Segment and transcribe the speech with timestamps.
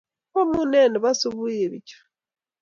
[0.33, 2.01] Wamunee nebo asubuhi biichu?---